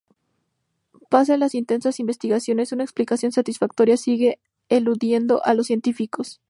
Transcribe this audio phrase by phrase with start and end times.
[1.11, 6.39] Pese a las intensas investigaciones, una explicación satisfactoria sigue eludiendo a los científicos.